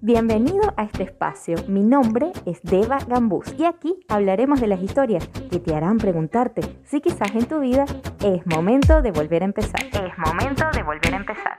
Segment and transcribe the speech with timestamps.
[0.00, 1.56] Bienvenido a este espacio.
[1.68, 6.62] Mi nombre es Deva Gambús y aquí hablaremos de las historias que te harán preguntarte
[6.84, 7.84] si quizás en tu vida
[8.22, 9.82] es momento de volver a empezar.
[9.84, 11.58] Es momento de volver a empezar.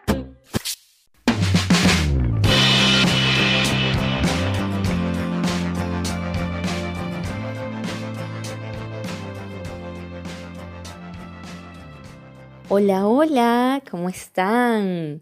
[12.69, 15.21] Hola, hola, ¿cómo están?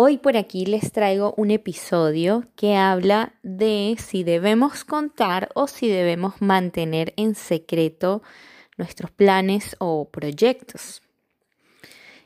[0.00, 5.88] Hoy por aquí les traigo un episodio que habla de si debemos contar o si
[5.88, 8.22] debemos mantener en secreto
[8.76, 11.02] nuestros planes o proyectos.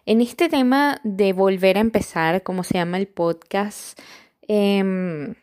[0.05, 3.99] En este tema de volver a empezar, como se llama el podcast,
[4.43, 5.35] em,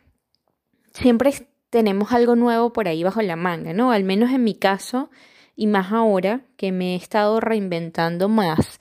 [0.94, 1.34] siempre
[1.72, 3.92] tenemos algo nuevo por ahí bajo la manga, ¿no?
[3.92, 5.10] Al menos en mi caso,
[5.56, 8.80] y más ahora que me he estado reinventando más,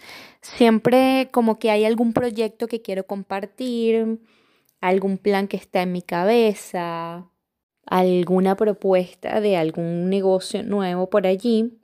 [0.56, 4.20] siempre como que hay algún proyecto que quiero compartir,
[4.80, 7.28] algún plan que está en mi cabeza,
[7.86, 11.78] alguna propuesta de algún negocio nuevo por allí.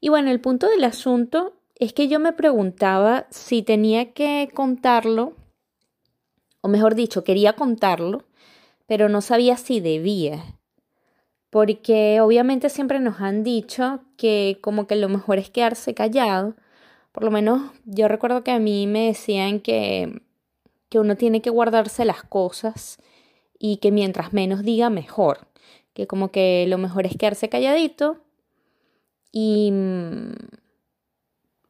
[0.00, 5.34] Y bueno, el punto del asunto es que yo me preguntaba si tenía que contarlo,
[6.60, 8.24] o mejor dicho, quería contarlo,
[8.86, 10.44] pero no sabía si debía
[11.54, 16.56] porque obviamente siempre nos han dicho que como que lo mejor es quedarse callado.
[17.14, 20.20] Por lo menos yo recuerdo que a mí me decían que,
[20.88, 22.98] que uno tiene que guardarse las cosas
[23.56, 25.46] y que mientras menos diga mejor.
[25.94, 28.18] Que como que lo mejor es quedarse calladito
[29.30, 29.72] y,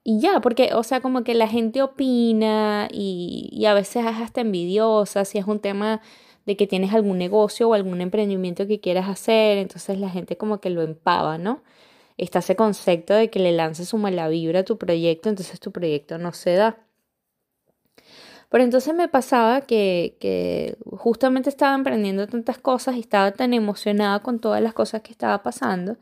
[0.02, 4.16] y ya, porque, o sea, como que la gente opina y, y a veces es
[4.16, 6.00] hasta envidiosa si es un tema
[6.46, 10.58] de que tienes algún negocio o algún emprendimiento que quieras hacer, entonces la gente como
[10.60, 11.62] que lo empava, ¿no?
[12.16, 15.72] Está ese concepto de que le lances su mala vibra a tu proyecto, entonces tu
[15.72, 16.84] proyecto no se da.
[18.50, 24.38] Pero entonces me pasaba que, justamente estaba emprendiendo tantas cosas y estaba tan emocionada con
[24.38, 25.96] todas las cosas que estaba pasando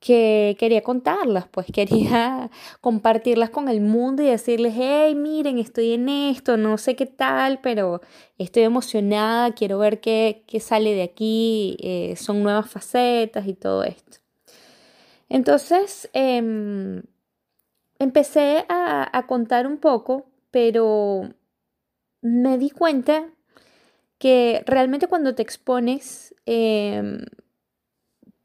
[0.00, 2.50] que quería contarlas, pues quería
[2.82, 7.60] compartirlas con el mundo y decirles, hey, miren, estoy en esto, no sé qué tal,
[7.62, 8.02] pero
[8.36, 13.84] estoy emocionada, quiero ver qué, qué sale de aquí, eh, son nuevas facetas y todo
[13.84, 14.23] esto.
[15.28, 17.02] Entonces, em,
[17.98, 21.30] empecé a, a, contar un poco, pero
[22.22, 23.28] me di cuenta
[24.18, 27.18] que realmente cuando te expones, eh,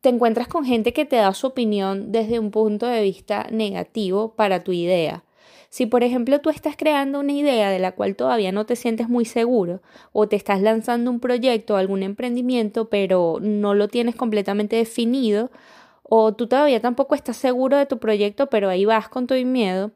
[0.02, 4.34] te encuentras con gente que te da su opinión desde un punto de vista negativo
[4.36, 5.24] para tu idea.
[5.70, 9.08] Si por ejemplo tú estás creando una idea de la cual todavía no te sientes
[9.08, 9.82] muy seguro
[10.14, 15.52] o te estás lanzando un proyecto o algún emprendimiento pero no lo tienes completamente definido
[16.10, 19.92] o tú todavía tampoco estás seguro de tu proyecto pero ahí vas con el miedo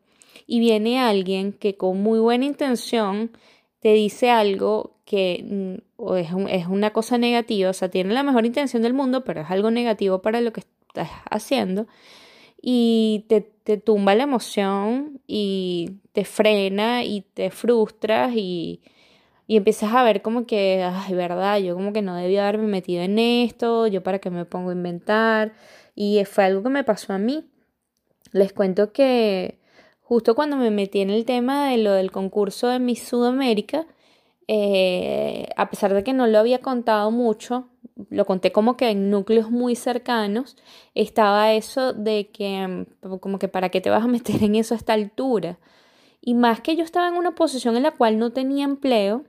[0.47, 3.31] y viene alguien que con muy buena intención
[3.79, 5.44] te dice algo que
[5.97, 9.41] mm, es, es, una cosa negativa, o sea, tiene la mejor intención del mundo, pero
[9.41, 11.88] es algo negativo para lo que estás haciendo,
[12.62, 18.81] y te, te tumba la emoción y te frena y te frustras y,
[19.48, 23.04] y empiezas a ver como que, ay, verdad, yo como que no debía haberme metido
[23.04, 25.54] en esto, yo para qué me pongo a inventar,
[25.96, 27.46] y fue algo que me pasó a mí.
[28.31, 29.59] Les cuento que
[30.02, 33.86] justo cuando me metí en el tema de lo del concurso de Miss Sudamérica,
[34.48, 37.70] eh, a pesar de que no lo había contado mucho,
[38.10, 40.58] lo conté como que en núcleos muy cercanos,
[40.96, 44.74] estaba eso de que, mm, como que para qué te vas a meter en eso
[44.74, 45.60] a esta altura.
[46.22, 49.25] Y más que yo estaba en una posición en la cual no tenía empleo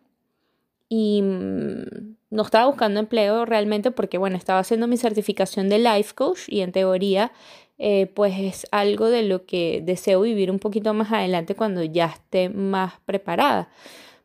[0.97, 6.15] y mm, no estaba buscando empleo realmente porque, bueno, estaba haciendo mi certificación de life
[6.15, 7.33] coach y en teoría,
[7.79, 12.07] eh, pues es algo de lo que deseo vivir un poquito más adelante cuando ya
[12.07, 13.71] esté más preparada.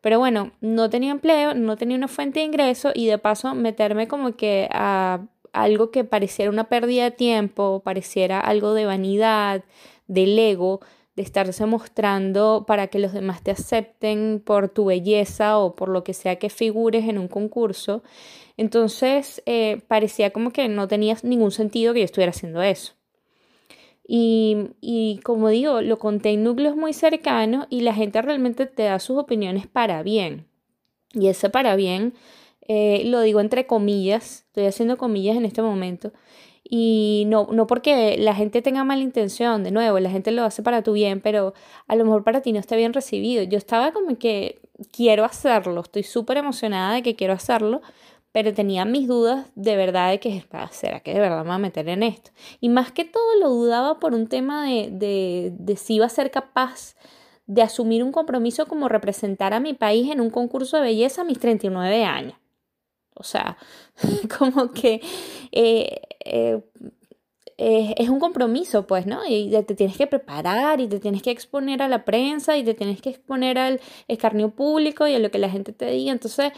[0.02, 4.08] Pero bueno, no tenía empleo, no tenía una fuente de ingreso y de paso meterme
[4.08, 5.22] como que a
[5.54, 9.64] algo que pareciera una pérdida de tiempo, pareciera algo de vanidad,
[10.06, 10.82] del ego,
[11.20, 16.02] de estarse mostrando para que los demás te acepten por tu belleza o por lo
[16.06, 18.04] que sea que figures en un concurso.
[18.56, 22.94] Entonces eh, parecía como que no tenía ningún sentido que yo estuviera haciendo eso.
[24.08, 28.98] Y, como digo, lo conté en núcleos muy cercanos y la gente realmente te da
[29.00, 30.48] sus opiniones para bien.
[31.14, 32.14] Y ese para bien
[32.70, 36.14] eh, lo digo entre comillas, estoy haciendo comillas en este momento.
[36.64, 40.62] Y no, no porque la gente tenga mala intención, de nuevo, la gente lo hace
[40.62, 41.54] para tu bien, pero
[41.88, 43.44] a lo mejor para ti no está bien recibido.
[43.44, 44.62] Yo estaba como que
[44.92, 47.82] quiero hacerlo, estoy súper emocionada de que quiero hacerlo,
[48.32, 51.56] pero tenía mis dudas de verdad de que, ah, ¿será que de verdad me voy
[51.56, 52.32] a meter en esto?
[52.62, 56.10] Y más que todo lo dudaba por un tema de, de, de si iba a
[56.10, 56.96] ser capaz
[57.48, 61.26] de asumir un compromiso como representar a mi país en un concurso de belleza a
[61.26, 62.36] mis 39 años.
[63.20, 63.58] O sea,
[64.40, 65.02] como que
[65.52, 66.02] eh,
[67.62, 69.20] eh, es un compromiso, pues, ¿no?
[69.28, 72.74] Y te tienes que preparar y te tienes que exponer a la prensa y te
[72.74, 76.14] tienes que exponer al escarnio público y a lo que la gente te diga.
[76.14, 76.54] Entonces,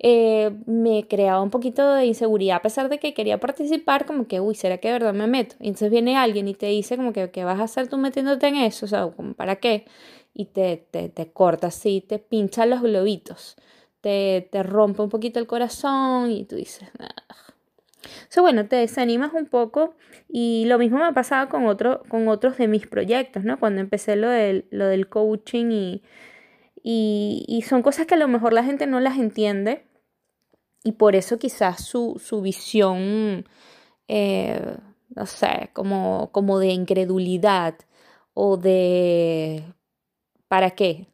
[0.00, 4.40] eh, me creaba un poquito de inseguridad, a pesar de que quería participar, como que,
[4.40, 5.54] uy, ¿será que de verdad me meto?
[5.60, 8.48] Y entonces viene alguien y te dice como que, ¿qué vas a hacer tú metiéndote
[8.48, 8.86] en eso?
[8.86, 9.86] O sea, ¿para qué?
[10.34, 13.56] Y te, te, te corta así, te pincha los globitos,
[14.04, 16.90] te, te rompe un poquito el corazón y tú dices,
[18.36, 19.94] o bueno, te desanimas un poco
[20.28, 23.58] y lo mismo me ha pasado con, otro, con otros de mis proyectos, ¿no?
[23.58, 26.02] Cuando empecé lo del, lo del coaching y,
[26.82, 29.86] y, son cosas que a lo mejor la gente no las entiende
[30.82, 33.46] y por eso quizás su, su visión,
[34.08, 34.76] eh,
[35.14, 37.76] no sé, como, como de incredulidad
[38.34, 39.64] o de
[40.48, 41.06] ¿para qué?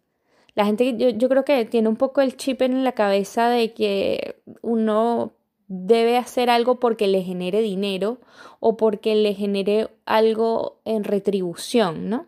[0.60, 3.72] La gente, yo, yo creo que tiene un poco el chip en la cabeza de
[3.72, 5.32] que uno
[5.68, 8.18] debe hacer algo porque le genere dinero
[8.58, 12.26] o porque le genere algo en retribución, ¿no?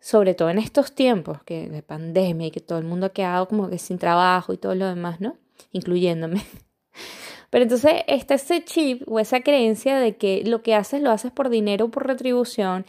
[0.00, 3.48] Sobre todo en estos tiempos que de pandemia y que todo el mundo ha quedado
[3.48, 5.38] como que sin trabajo y todo lo demás, ¿no?
[5.72, 6.44] Incluyéndome.
[7.48, 11.32] Pero entonces está ese chip o esa creencia de que lo que haces lo haces
[11.32, 12.84] por dinero o por retribución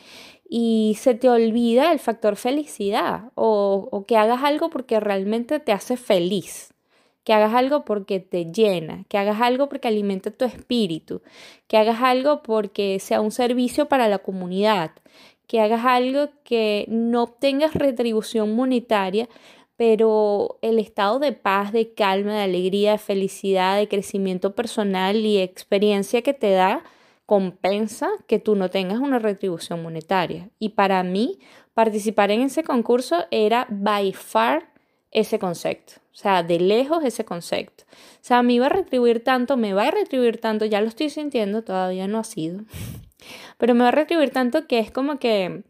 [0.49, 5.71] y se te olvida el factor felicidad o, o que hagas algo porque realmente te
[5.71, 6.73] hace feliz
[7.27, 11.21] que hagas algo porque te llena, que hagas algo porque alimenta tu espíritu,
[11.67, 14.91] que hagas algo porque sea un servicio para la comunidad,
[15.45, 19.27] que hagas algo que no obtengas retribución monetaria,
[19.75, 25.39] pero el estado de paz, de calma, de alegría, de felicidad, de crecimiento personal y
[25.39, 26.85] experiencia que te da
[27.27, 30.49] compensa que tú no tengas una retribución monetaria.
[30.59, 31.39] Y para mí,
[31.73, 34.71] participar en ese concurso era by far
[35.11, 35.95] ese concepto.
[36.13, 37.83] O sea, de lejos ese concepto.
[37.83, 41.09] O sea, me iba a retribuir tanto, me va a retribuir tanto, ya lo estoy
[41.09, 42.61] sintiendo, todavía no ha sido.
[43.57, 45.63] Pero me va a retribuir tanto que es como que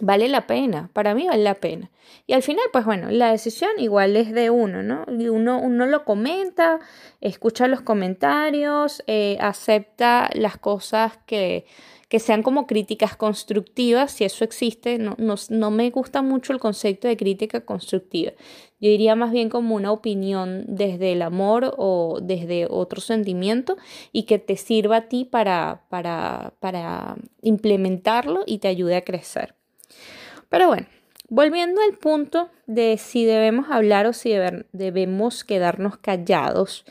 [0.00, 1.90] vale la pena, para mí vale la pena.
[2.26, 5.04] Y al final, pues bueno, la decisión igual es de uno, ¿no?
[5.08, 6.80] Y uno, uno lo comenta,
[7.20, 11.66] escucha los comentarios, eh, acepta las cosas que,
[12.08, 17.08] que sean como críticas constructivas, si eso existe, no, no, me gusta mucho el concepto
[17.08, 18.32] de crítica constructiva.
[18.80, 23.76] Yo diría más bien como una opinión desde el amor o desde otro sentimiento
[24.12, 29.54] y que te sirva a ti para, para, para implementarlo y te ayude a crecer.
[30.48, 30.86] Pero bueno,
[31.28, 34.32] volviendo al punto de si debemos hablar o si
[34.72, 36.84] debemos quedarnos callados.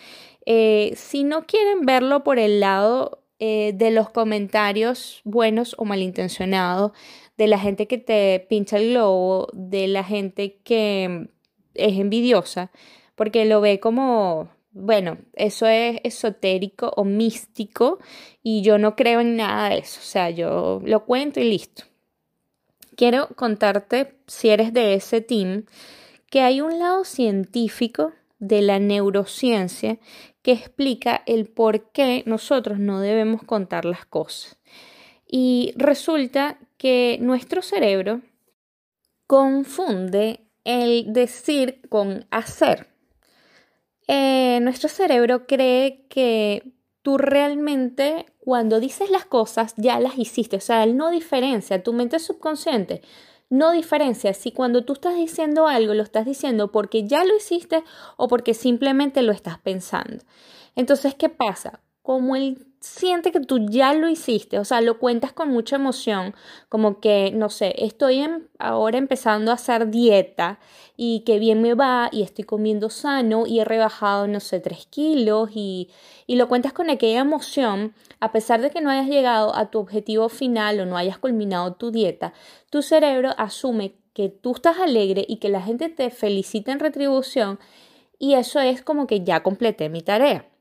[0.45, 6.92] Eh, si no quieren verlo por el lado eh, de los comentarios buenos o malintencionados,
[7.38, 11.30] de la gente que te pincha el globo, de la gente que
[11.74, 12.72] es envidiosa,
[13.16, 18.00] porque lo ve como, bueno, eso es esotérico o místico
[18.44, 21.86] y yo no creo en nada de eso, o sea, yo lo cuento y listo.
[22.95, 25.66] Quiero contarte, si eres de ese team,
[26.30, 30.00] que hay un lado científico de la neurociencia
[30.42, 34.57] que explica el por qué nosotros no debemos contar las cosas.
[35.25, 38.22] Y resulta que nuestro cerebro
[39.25, 42.88] confunde el decir con hacer.
[44.07, 50.62] Eh, nuestro cerebro cree que tú realmente cuando dices las cosas ya las hiciste, o
[50.62, 53.01] sea, él no diferencia, tu mente subconsciente
[53.53, 57.83] no diferencia si cuando tú estás diciendo algo lo estás diciendo porque ya lo hiciste
[58.17, 60.24] o porque simplemente lo estás pensando.
[60.75, 61.79] Entonces, ¿qué pasa?
[62.03, 66.36] Como él siente que tú ya lo hiciste, o sea, lo cuentas con mucha emoción,
[66.67, 68.27] como que, no sé, estoy
[68.60, 70.60] ahora empezando a hacer dieta
[70.98, 74.86] y que bien me va y estoy comiendo sano y he rebajado, no sé, tres
[74.86, 75.89] kilos y,
[76.27, 79.79] y lo cuentas con aquella emoción, a pesar de que no hayas llegado a tu
[79.79, 82.33] objetivo final o no hayas culminado tu dieta,
[82.69, 87.60] tu cerebro asume que tú estás alegre y que la gente te felicita en retribución
[88.19, 90.52] y eso es como que ya completé mi tarea.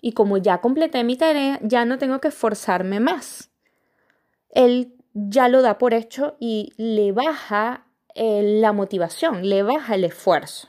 [0.00, 3.50] Y como ya completé mi tarea, ya no tengo que esforzarme más.
[4.50, 10.02] Él ya lo da por hecho y le baja eh, la motivación, le baja el
[10.04, 10.68] esfuerzo.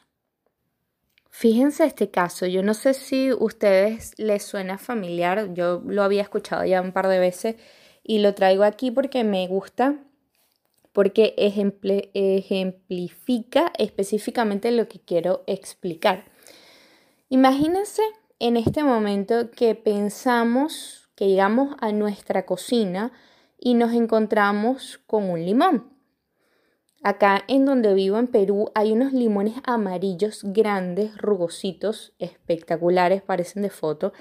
[1.30, 6.22] Fíjense este caso, yo no sé si a ustedes les suena familiar, yo lo había
[6.22, 7.56] escuchado ya un par de veces
[8.04, 9.96] y lo traigo aquí porque me gusta,
[10.92, 16.26] porque ejemplifica específicamente lo que quiero explicar.
[17.30, 18.02] Imagínense
[18.42, 23.12] en este momento que pensamos que llegamos a nuestra cocina
[23.60, 25.94] y nos encontramos con un limón.
[27.04, 33.70] Acá en donde vivo en Perú hay unos limones amarillos grandes, rugositos, espectaculares, parecen de
[33.70, 34.12] foto.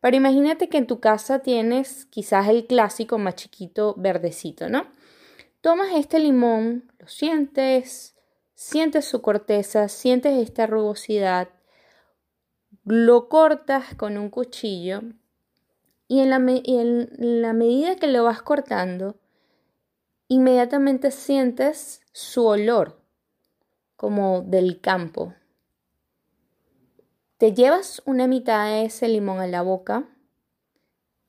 [0.00, 4.86] Pero imagínate que en tu casa tienes quizás el clásico más chiquito verdecito, ¿no?
[5.60, 8.16] Tomas este limón, lo sientes,
[8.52, 11.50] sientes su corteza, sientes esta rugosidad,
[12.84, 15.02] lo cortas con un cuchillo
[16.08, 19.16] y en la, en la medida que lo vas cortando,
[20.28, 23.00] inmediatamente sientes su olor
[23.96, 25.34] como del campo.
[27.36, 30.08] Te llevas una mitad de ese limón a la boca,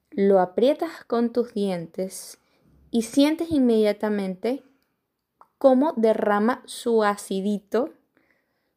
[0.10, 2.38] lo aprietas con tus dientes
[2.91, 4.63] y sientes inmediatamente
[5.58, 7.93] cómo derrama su acidito,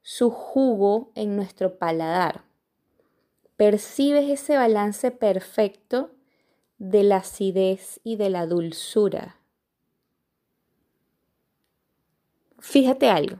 [0.00, 2.44] su jugo en nuestro paladar.
[3.64, 6.10] Percibes ese balance perfecto
[6.76, 9.38] de la acidez y de la dulzura.
[12.58, 13.38] Fíjate algo.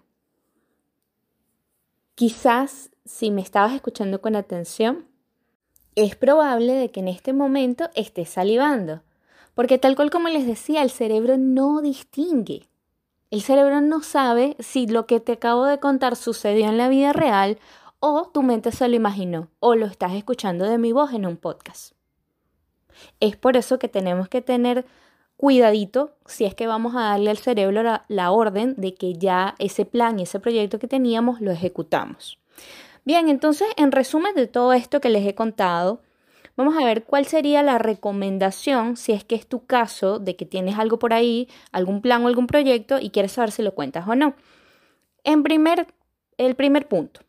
[2.14, 5.07] Quizás si me estabas escuchando con atención,
[5.95, 9.02] es probable de que en este momento estés salivando,
[9.54, 12.71] porque tal cual como les decía, el cerebro no distingue.
[13.31, 17.12] El cerebro no sabe si lo que te acabo de contar sucedió en la vida
[17.12, 17.59] real
[18.07, 21.39] o tu mente se lo imaginó o lo estás escuchando de mi voz en un
[21.39, 21.95] podcast.
[23.19, 24.85] Es por eso que tenemos que tener
[25.39, 29.87] cuidadito si es que vamos a darle al cerebro la, orden de que ya ese
[29.87, 32.39] plan y ese proyecto que teníamos lo ejecutamos.
[33.07, 36.03] Bien, entonces en resumen de todo esto que les he contado,
[36.59, 40.45] vamos a ver cuál sería la recomendación si es que es tu caso de que
[40.45, 44.07] tienes algo por ahí, algún plan o algún proyecto y quieres saber si lo cuentas
[44.07, 44.35] o no.
[45.25, 45.87] En primer,
[46.37, 47.23] el primer punto,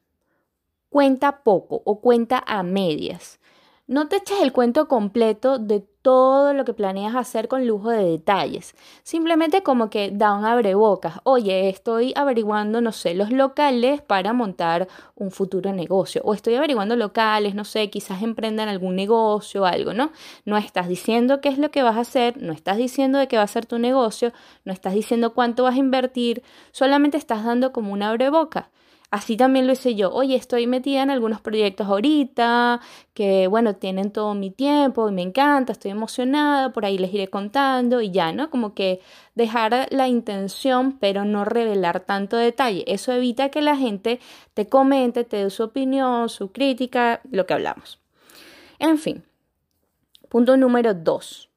[0.96, 3.42] cuenta poco o cuenta a medias.
[3.86, 8.12] No te eches el cuento completo de todo lo que planeas hacer con lujo de
[8.12, 8.76] detalles.
[9.04, 11.16] Simplemente como que da un abrebocas.
[11.26, 16.22] Oye, estoy averiguando, no sé, los locales para montar un futuro negocio.
[16.24, 20.14] O estoy averiguando locales, no sé, quizás emprendan algún negocio o algo, ¿no?
[20.46, 23.36] No estás diciendo qué es lo que vas a hacer, no estás diciendo de qué
[23.36, 24.32] va a ser tu negocio,
[24.64, 28.68] no estás diciendo cuánto vas a invertir, solamente estás dando como un abrebocas.
[29.16, 30.12] Así también lo hice yo.
[30.12, 32.82] Oye, estoy metida en algunos proyectos ahorita
[33.14, 37.30] que, bueno, tienen todo mi tiempo y me encanta, estoy emocionada, por ahí les iré
[37.30, 38.50] contando y ya, ¿no?
[38.50, 39.00] Como que
[39.34, 42.84] dejar la intención, pero no revelar tanto detalle.
[42.88, 44.20] Eso evita que la gente
[44.54, 48.02] te comente, te dé su opinión, su crítica, lo que hablamos.
[48.80, 49.24] En fin,
[50.28, 51.50] punto número dos.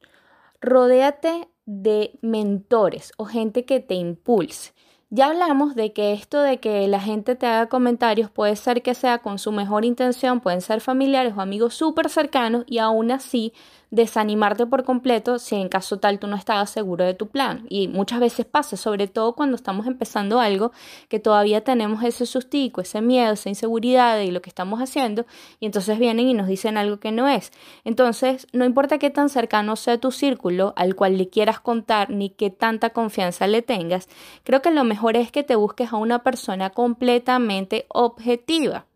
[0.61, 4.77] Rodéate de mentores o gente que te impulse.
[5.11, 8.93] Ya hablamos de que esto de que la gente te haga comentarios puede ser que
[8.95, 13.55] sea con su mejor intención, pueden ser familiares o amigos súper cercanos y aún así
[13.90, 17.66] desanimarte por completo si en caso tal tú no estabas seguro de tu plan.
[17.68, 20.73] Y muchas veces pasa, sobre todo cuando estamos empezando algo,
[21.09, 25.26] que todavía tenemos ese sustico, ese miedo, esa inseguridad de lo que estamos haciendo
[25.61, 27.52] y entonces vienen y nos dicen algo que no es.
[27.85, 32.30] Entonces, no importa qué tan cercano sea tu círculo al cual le quieras contar ni
[32.30, 34.09] qué tanta confianza le tengas,
[34.45, 38.88] creo que lo mejor es que te busques a una persona completamente objetiva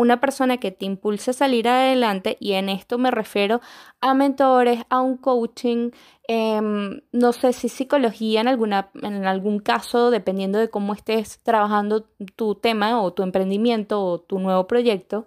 [0.00, 3.60] una persona que te impulse a salir adelante y en esto me refiero
[4.00, 5.90] a mentores, a un coaching,
[6.26, 12.06] em, no sé si psicología en, alguna, en algún caso, dependiendo de cómo estés trabajando
[12.36, 15.26] tu tema o tu emprendimiento o tu nuevo proyecto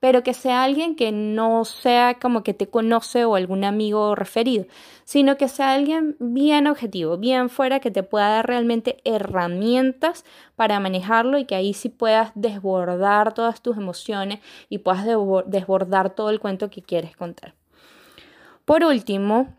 [0.00, 4.64] pero que sea alguien que no sea como que te conoce o algún amigo referido,
[5.04, 10.24] sino que sea alguien bien objetivo, bien fuera, que te pueda dar realmente herramientas
[10.56, 14.40] para manejarlo y que ahí sí puedas desbordar todas tus emociones
[14.70, 15.04] y puedas
[15.46, 17.54] desbordar todo el cuento que quieres contar.
[18.64, 19.54] Por último,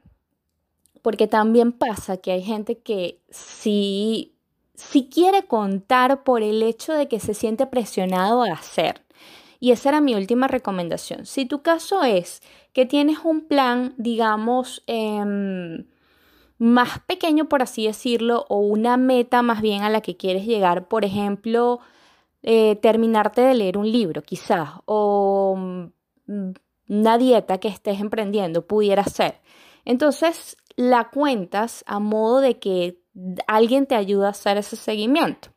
[1.03, 4.33] porque también pasa que hay gente que si,
[4.73, 9.01] si quiere contar por el hecho de que se siente presionado a hacer,
[9.61, 11.27] y esa era mi última recomendación.
[11.27, 12.41] Si tu caso es
[12.73, 15.85] que tienes un plan, digamos, em,
[16.57, 20.87] más pequeño, por así decirlo, o una meta más bien a la que quieres llegar,
[20.87, 21.79] por ejemplo,
[22.41, 26.51] eh, terminarte de leer un libro, quizás, o mm,
[26.89, 29.41] una dieta que estés emprendiendo, pudiera ser.
[29.85, 32.99] Entonces, la cuentas a modo de que
[33.47, 35.49] alguien te ayuda a hacer ese seguimiento.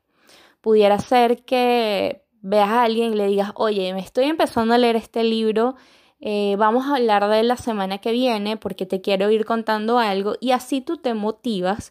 [0.60, 4.96] Pudiera ser que veas a alguien y le digas, oye, me estoy empezando a leer
[4.96, 5.76] este libro,
[6.20, 10.34] eh, vamos a hablar de la semana que viene porque te quiero ir contando algo
[10.40, 11.90] y así tú te motivas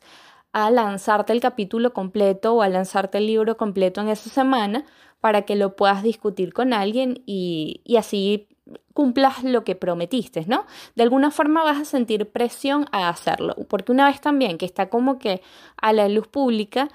[0.53, 4.86] a lanzarte el capítulo completo o a lanzarte el libro completo en esa semana
[5.19, 8.48] para que lo puedas discutir con alguien y, y así
[8.93, 10.67] cumplas lo que prometiste, ¿no?
[10.95, 14.89] De alguna forma vas a sentir presión a hacerlo, porque una vez también que está
[14.89, 15.41] como que
[15.77, 16.89] a la luz pública,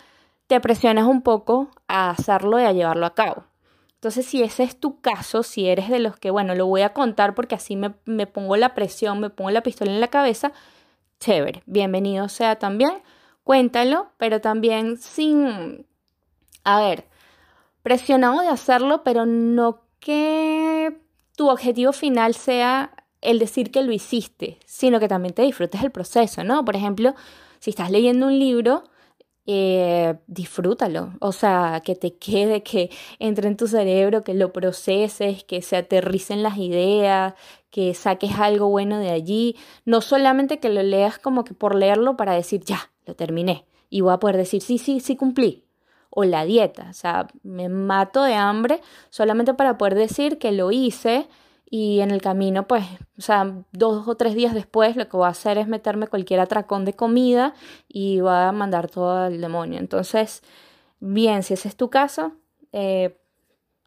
[0.49, 3.45] te presionas un poco a hacerlo y a llevarlo a cabo.
[3.95, 6.93] Entonces, si ese es tu caso, si eres de los que, bueno, lo voy a
[6.93, 10.52] contar porque así me, me pongo la presión, me pongo la pistola en la cabeza,
[11.21, 13.02] chévere, bienvenido sea también,
[13.45, 15.87] cuéntalo, pero también sin,
[16.64, 17.05] a ver,
[17.83, 20.97] presionado de hacerlo, pero no que
[21.37, 25.90] tu objetivo final sea el decir que lo hiciste, sino que también te disfrutes el
[25.90, 26.64] proceso, ¿no?
[26.64, 27.14] Por ejemplo,
[27.59, 28.85] si estás leyendo un libro,
[29.50, 35.43] eh, disfrútalo, o sea, que te quede, que entre en tu cerebro, que lo proceses,
[35.43, 37.33] que se aterricen las ideas,
[37.71, 42.14] que saques algo bueno de allí, no solamente que lo leas como que por leerlo
[42.14, 45.64] para decir, ya, lo terminé, y voy a poder decir, sí, sí, sí cumplí,
[46.11, 50.73] o la dieta, o sea, me mato de hambre solamente para poder decir que lo
[50.73, 51.26] hice
[51.70, 52.84] y en el camino, pues,
[53.18, 56.40] o sea, dos o tres días después lo que voy a hacer es meterme cualquier
[56.40, 57.54] atracón de comida
[57.88, 59.78] y voy a mandar todo al demonio.
[59.78, 60.42] Entonces,
[60.98, 62.32] bien, si ese es tu caso,
[62.72, 63.18] eh,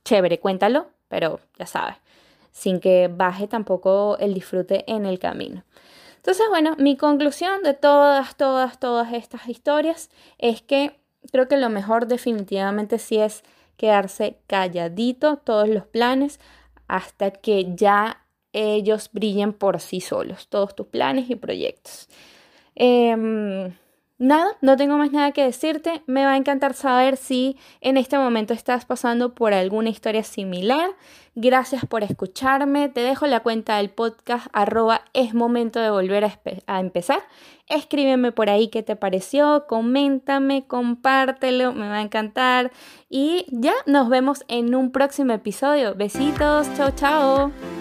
[0.03, 1.95] chévere, cuéntalo, pero ya sabes,
[2.51, 5.63] sin que baje tampoco el disfrute en el camino.
[6.17, 10.99] Entonces, bueno, mi conclusión de todas, todas, todas estas historias es que
[11.31, 13.43] creo que lo mejor definitivamente sí es
[13.75, 16.39] quedarse calladito todos los planes
[16.91, 22.09] hasta que ya ellos brillen por sí solos, todos tus planes y proyectos.
[22.75, 23.73] Em,
[24.21, 26.03] nada, no tengo más nada que decirte.
[26.05, 30.91] Me va a encantar saber si en este momento estás pasando por alguna historia similar.
[31.33, 32.89] Gracias por escucharme.
[32.89, 36.25] Te dejo la cuenta del podcast arroba es momento de volver
[36.67, 37.19] a, empezar.
[37.67, 42.71] Escríbeme por ahí qué te pareció, coméntame, compártelo, me va a encantar.
[43.09, 45.95] Y ya nos vemos en un próximo episodio.
[45.95, 47.80] Besitos, chao, chao.